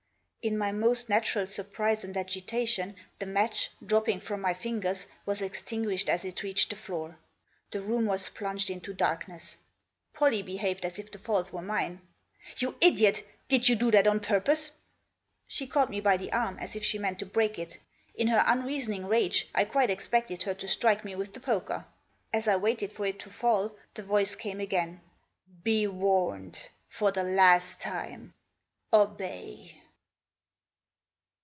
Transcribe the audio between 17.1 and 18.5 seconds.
to break it. In her